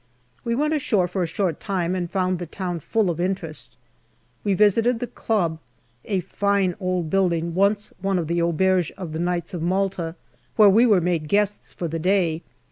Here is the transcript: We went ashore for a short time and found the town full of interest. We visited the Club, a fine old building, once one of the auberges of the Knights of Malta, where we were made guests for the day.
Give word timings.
We 0.43 0.55
went 0.55 0.73
ashore 0.73 1.07
for 1.07 1.21
a 1.21 1.27
short 1.27 1.59
time 1.59 1.93
and 1.93 2.09
found 2.09 2.39
the 2.39 2.47
town 2.47 2.79
full 2.79 3.11
of 3.11 3.19
interest. 3.19 3.77
We 4.43 4.55
visited 4.55 4.99
the 4.99 5.05
Club, 5.05 5.59
a 6.05 6.21
fine 6.21 6.73
old 6.79 7.11
building, 7.11 7.53
once 7.53 7.93
one 8.01 8.17
of 8.17 8.25
the 8.25 8.41
auberges 8.41 8.89
of 8.97 9.13
the 9.13 9.19
Knights 9.19 9.53
of 9.53 9.61
Malta, 9.61 10.15
where 10.55 10.69
we 10.71 10.87
were 10.87 11.01
made 11.01 11.27
guests 11.27 11.71
for 11.71 11.87
the 11.87 11.99
day. 11.99 12.41